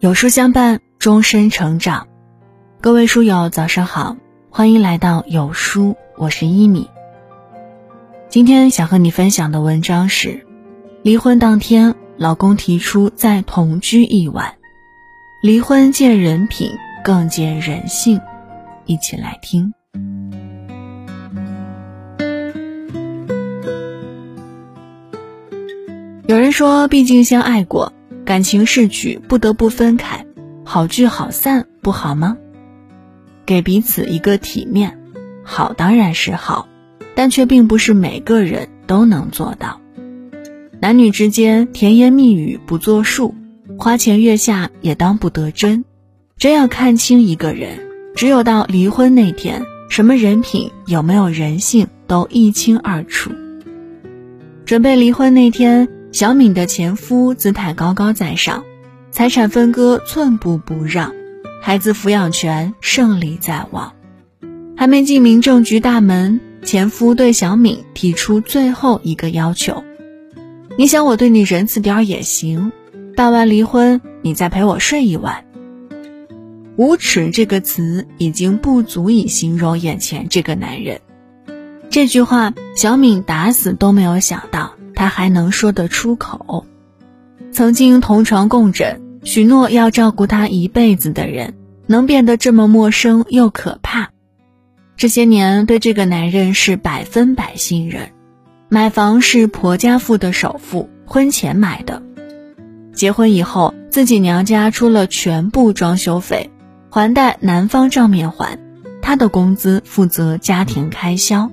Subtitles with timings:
[0.00, 2.06] 有书相伴，终身成长。
[2.80, 4.16] 各位书友，早上好，
[4.48, 6.88] 欢迎来到有书，我是一米。
[8.28, 10.46] 今天想和你分享的文章是：
[11.02, 14.54] 离婚当天，老公提出再同居一晚。
[15.42, 16.70] 离婚见人品，
[17.02, 18.20] 更见人性。
[18.86, 19.72] 一起来听。
[26.28, 27.92] 有人说，毕竟相爱过。
[28.28, 30.26] 感情逝去，不得不分开，
[30.62, 32.36] 好聚好散不好吗？
[33.46, 34.98] 给彼此一个体面，
[35.42, 36.68] 好当然是好，
[37.14, 39.80] 但却并不是每个人都能做到。
[40.78, 43.34] 男女之间甜言蜜语不作数，
[43.78, 45.86] 花前月下也当不得真。
[46.36, 47.80] 真要看清一个人，
[48.14, 53.30] 只有到离婚那天，什么人品有没有人性都一清二楚。
[54.66, 55.88] 准备离婚那天。
[56.18, 58.64] 小敏的前夫姿态高高在上，
[59.12, 61.14] 财产分割寸步不让，
[61.62, 63.92] 孩子抚养权胜利在望。
[64.76, 69.84] 还没进民政局大门，前夫对小敏提出最后一个要求
[70.76, 72.72] ：“你想我对你仁慈点也行，
[73.14, 75.44] 办完离婚你再陪我睡一晚。”
[76.74, 81.00] 无耻这个词已经不足以形容眼前这个男人。
[81.90, 84.74] 这句话，小敏打死都没有想到。
[84.98, 86.66] 他还能说得出口？
[87.52, 91.54] 曾经同床共枕、许诺要照顾他一辈子的人，
[91.86, 94.10] 能变得这么陌生又可怕？
[94.96, 98.10] 这些年对这个男人是百分百信任，
[98.68, 102.02] 买房是婆家付的首付，婚前买的，
[102.92, 106.50] 结婚以后自己娘家出了全部装修费，
[106.90, 108.58] 还贷男方账面还，
[109.00, 111.52] 他的工资负责家庭开销，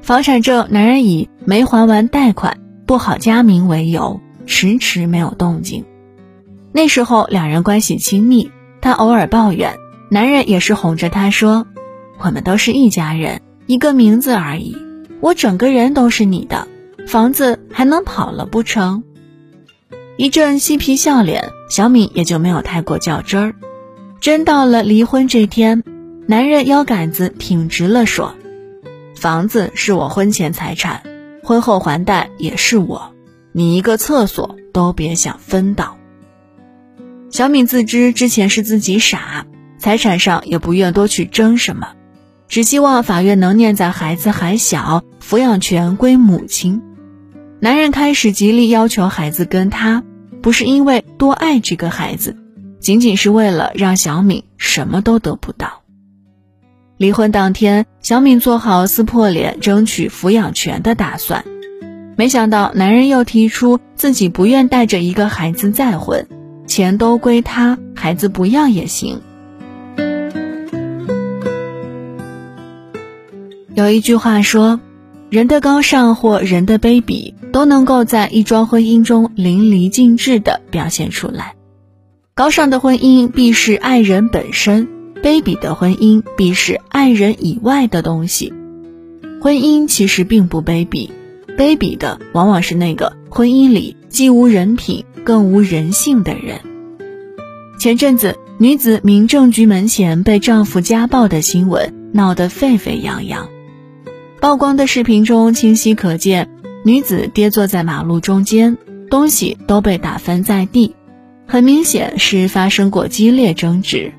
[0.00, 2.56] 房产证男人以没还完贷款。
[2.86, 5.84] 不好加名为由，迟迟没有动静。
[6.72, 9.76] 那时候两人关系亲密，她偶尔抱怨，
[10.10, 11.66] 男人也是哄着她说
[12.18, 14.76] ：“我们都是一家人，一个名字而已，
[15.20, 16.66] 我整个人都是你的，
[17.06, 19.04] 房子还能跑了不成？”
[20.18, 23.54] 一阵嬉皮笑脸，小敏也就没有太过较真儿。
[24.20, 25.82] 真到了离婚这天，
[26.26, 28.34] 男人腰杆子挺直了，说
[29.16, 31.02] ：“房子是我婚前财产。”
[31.44, 33.12] 婚后还贷也是我，
[33.52, 35.96] 你一个厕所都别想分到。
[37.30, 39.46] 小敏自知之前是自己傻，
[39.78, 41.94] 财产上也不愿多去争什么，
[42.46, 46.80] 只希望法院能念在孩子还小，抚养权归母亲。
[47.58, 50.04] 男人开始极力要求孩子跟他，
[50.42, 52.36] 不是因为多爱这个孩子，
[52.78, 55.81] 仅仅是为了让小敏什么都得不到。
[57.02, 61.44] 离婚当天，小敏做好撕破脸争取抚养权的打算，
[62.16, 66.28] 没想到男人又提出自己不愿带着一个孩子再婚，
[66.68, 69.20] 钱都归他，孩子不要也行。
[73.74, 74.78] 有一句话说，
[75.28, 81.54] 人的高尚或人的卑鄙，都能够在一桩婚姻中淋漓尽致地表现出来。
[82.34, 85.01] 高尚的婚姻必是爱人本身。
[85.22, 88.52] 卑鄙的婚姻必是爱人以外的东西，
[89.40, 91.10] 婚姻其实并不卑鄙，
[91.56, 96.60] 卑鄙的往往是那个婚姻里既无人品更无人性的人。
[97.78, 103.48] 前阵子，女子民政局门前被丈夫家暴的新闻闹得沸沸扬扬，
[104.40, 106.50] 曝光的视频中清晰可见，
[106.84, 108.76] 女子跌坐在马路中间，
[109.08, 110.96] 东西都被打翻在地，
[111.46, 114.12] 很明显是发生过激烈争执。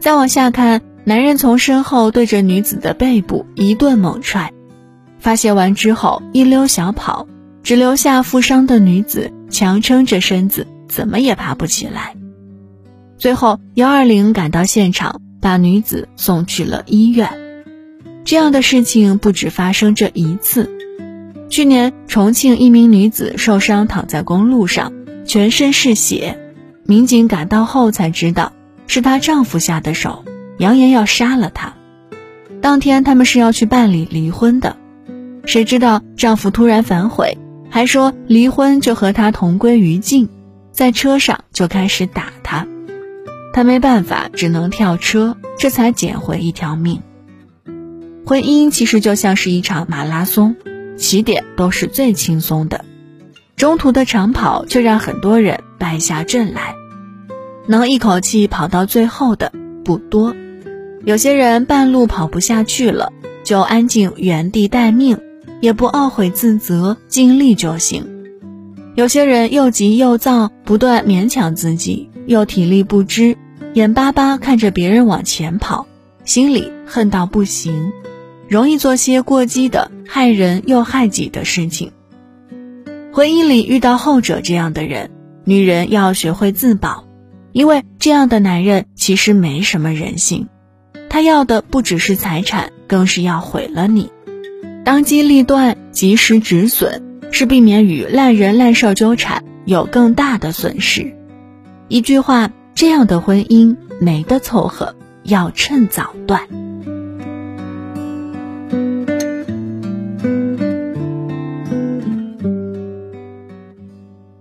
[0.00, 4.52] 再往下看，男人从身后对着女子的背部一顿猛踹，
[5.18, 7.28] 发泄完之后一溜小跑，
[7.62, 12.16] 只留下负伤的女子强撑着身子，怎么也爬不起来。
[13.18, 17.28] 最后幺二零赶到现场，把女子送去了医院。
[18.24, 20.70] 这样的事情不止发生这一次。
[21.50, 24.94] 去年重庆一名女子受伤躺在公路上，
[25.26, 26.38] 全身是血，
[26.84, 28.52] 民警赶到后才知道。
[28.92, 30.24] 是她丈夫下的手，
[30.58, 31.74] 扬言要杀了她。
[32.60, 34.76] 当天他们是要去办理离婚的，
[35.46, 37.38] 谁知道丈夫突然反悔，
[37.70, 40.28] 还说离婚就和她同归于尽，
[40.72, 42.66] 在车上就开始打她。
[43.52, 47.00] 她没办法，只能跳车，这才捡回一条命。
[48.26, 50.56] 婚姻其实就像是一场马拉松，
[50.96, 52.84] 起点都是最轻松的，
[53.54, 56.74] 中途的长跑却让很多人败下阵来。
[57.70, 59.52] 能一口气跑到最后的
[59.84, 60.34] 不多，
[61.04, 63.12] 有些人半路跑不下去了，
[63.44, 65.16] 就安静原地待命，
[65.60, 68.04] 也不懊悔自责，尽力就行。
[68.96, 73.36] 有些人又急又躁，不断勉强自己，又体力不支，
[73.74, 75.86] 眼巴巴看着别人往前跑，
[76.24, 77.92] 心里恨到不行，
[78.48, 81.92] 容易做些过激的害人又害己的事情。
[83.12, 85.08] 婚姻里遇到后者这样的人，
[85.44, 87.04] 女人要学会自保，
[87.52, 90.48] 因为这样的男人其实没什么人性，
[91.08, 94.10] 他要的不只是财产，更是要毁了你。
[94.84, 97.02] 当机立断，及时止损，
[97.32, 101.14] 是避免与烂人烂事纠缠有更大的损失。
[101.88, 104.94] 一句话，这样的婚姻没得凑合，
[105.24, 106.42] 要趁早断。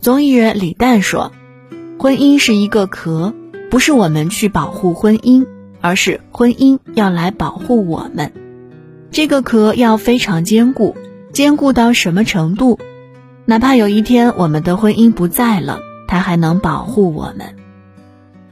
[0.00, 1.32] 综艺人李诞说
[1.98, 3.34] ：“婚姻是一个壳，
[3.70, 5.46] 不是我们去保护婚姻，
[5.80, 8.32] 而是婚姻要来保护我们。
[9.10, 10.94] 这个壳要非常坚固，
[11.32, 12.78] 坚固到什么程度？
[13.44, 17.56] 哪怕有一天我们的婚姻不在了。”他还能保护我们。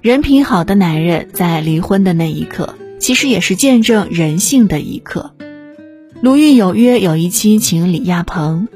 [0.03, 5.31] 人品好的男人在离婚的那一刻，其实也是见证人性的一刻。
[6.21, 8.67] 《鲁豫有约》有一期请李亚鹏，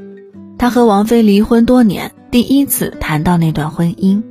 [0.58, 4.22] 他和王菲离婚多年，第一次谈到那段婚姻。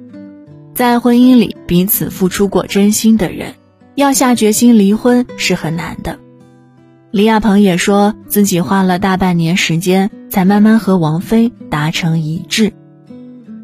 [0.78, 3.56] 在婚姻里，彼此付出过真心的人，
[3.96, 6.20] 要下决心离婚是很难的。
[7.10, 12.74] 李亚鹏也说自己花了大半年时间，才慢慢和王菲达成一致。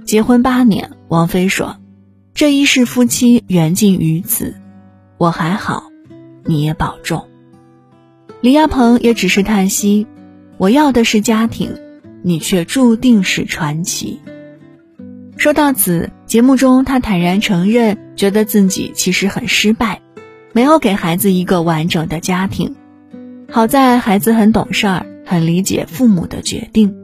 [0.06, 1.78] 结婚八年，王菲说
[2.34, 4.56] ：“这一世夫妻缘尽于此，
[5.20, 5.84] 我还好，
[6.46, 7.28] 你也保重。”
[8.42, 10.08] 李亚鹏也只是叹息
[10.58, 11.76] ：“我要的是家庭，
[12.24, 14.20] 你却注定是传奇。”
[15.38, 20.02] 说到此，节目中他坦然承认，觉得自己其实很失败，
[20.52, 22.74] 没有给孩子一个完整的家庭。
[23.52, 26.96] 好在孩子很懂事儿，很理解父母的决定。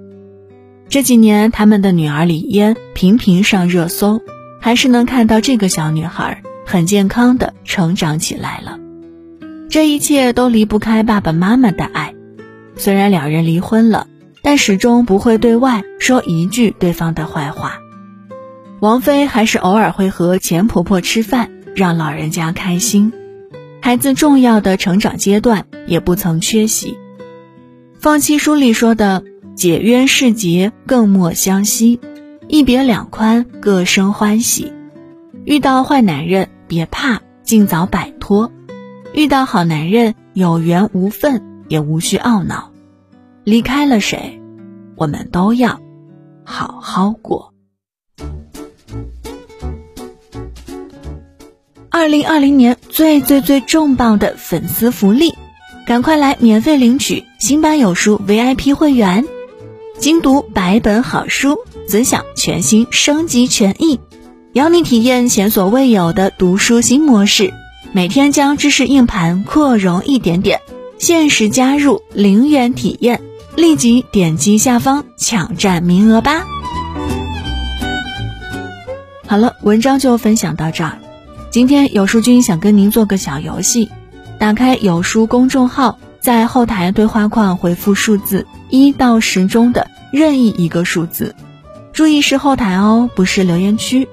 [0.88, 4.20] 这几年，他们的女儿李嫣频频上热搜，
[4.60, 8.80] 还是能看到这个小女孩很健康的成长起来了。
[9.70, 12.16] 这一切都离不开爸爸妈妈的爱。
[12.78, 14.08] 虽然两人离婚了，
[14.42, 17.78] 但始终不会对外说一句对方的坏话。
[18.80, 23.12] 王菲还是偶尔会和钱婆婆吃饭，让老人家开心。
[23.82, 26.98] 孩子重要的成长阶段也不曾缺席。
[28.00, 29.24] 放弃书里说的。
[29.56, 32.00] 解冤释结，更莫相惜；
[32.48, 34.72] 一别两宽，各生欢喜。
[35.44, 38.50] 遇到坏男人，别怕，尽早摆脱；
[39.14, 42.72] 遇到好男人，有缘无分，也无需懊恼。
[43.44, 44.42] 离开了谁，
[44.96, 45.82] 我们都要
[46.46, 47.54] 好好过。
[52.00, 55.36] 二零二零年最最最重磅的粉丝福利，
[55.86, 59.26] 赶快来免费领取新版有书 VIP 会员。
[60.00, 61.58] 精读百本好书，
[61.90, 64.00] 尊享全新升级权益，
[64.54, 67.54] 邀你体验前所未有的读书新模式。
[67.92, 70.62] 每天将知识硬盘扩容一点点，
[71.00, 73.20] 限时加入零元体验，
[73.58, 76.46] 立即点击下方抢占名额吧。
[79.28, 80.98] 好了，文章就分享到这儿。
[81.52, 83.90] 今天有书君想跟您做个小游戏，
[84.38, 85.98] 打开有书公众号。
[86.20, 91.34] 在后台对话框回复数字一到十中的任意一个数字，
[91.94, 94.08] 注意是后台哦，不是留言区。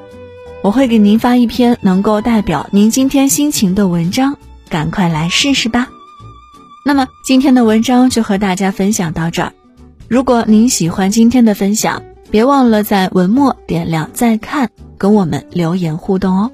[0.63, 4.37] 我会给您发一篇能够代表您今天心情的文章，
[4.71, 5.89] 赶快来试试吧。
[6.85, 9.53] 那么今天的文章就和大家分享到这儿。
[10.09, 16.51] 如果您喜欢今天的分享，别忘了在文末点亮再看，跟我们留言互动哦。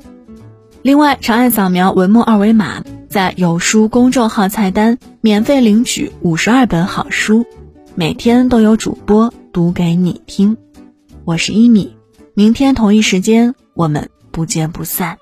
[0.82, 2.82] 另外，长按扫描文末二维码。
[3.08, 7.44] 在有书公众号菜单免费领取五十二本好书，
[7.94, 10.56] 每天都有主播读给你听。
[11.26, 11.94] 我是一米，
[12.32, 15.18] 明天同一时间我们不见不散。